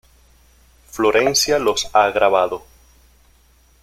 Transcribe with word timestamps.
Florencia 0.89 1.59
los 1.59 1.87
ha 1.93 2.09
grabado. 2.09 2.65